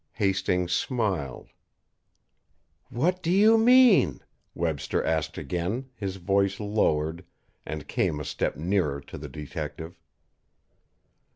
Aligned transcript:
Hastings 0.13 0.73
smiled. 0.73 1.49
"What 2.89 3.21
do 3.21 3.29
you 3.29 3.55
mean?" 3.59 4.21
Webster 4.55 5.03
asked 5.03 5.37
again, 5.37 5.91
his 5.95 6.15
voice 6.15 6.59
lowered, 6.59 7.23
and 7.67 7.87
came 7.87 8.19
a 8.19 8.25
step 8.25 8.55
nearer 8.57 8.99
to 9.01 9.17
the 9.19 9.29
detective. 9.29 10.01